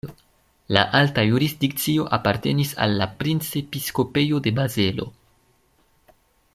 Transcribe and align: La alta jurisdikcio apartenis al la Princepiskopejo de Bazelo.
La 0.75 0.83
alta 0.99 1.25
jurisdikcio 1.31 2.07
apartenis 2.17 2.73
al 2.87 2.97
la 3.03 3.09
Princepiskopejo 3.21 4.41
de 4.49 4.55
Bazelo. 4.61 5.11